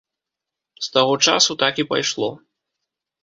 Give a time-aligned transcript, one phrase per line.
[0.85, 2.31] З таго часу так і пайшло.